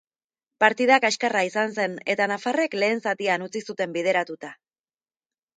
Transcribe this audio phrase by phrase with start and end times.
[0.63, 4.55] Partida kaskarra izan zen eta nafarrek lehen zatian uzti zuten bideratuta.